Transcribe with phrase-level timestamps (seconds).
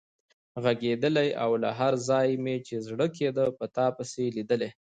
[0.63, 4.69] غږېدلای او له هر ځایه مې چې زړه کېده په تا پسې لیدلی.